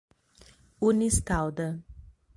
Unistalda 0.79 1.83